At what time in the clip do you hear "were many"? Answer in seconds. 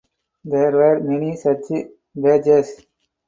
0.71-1.35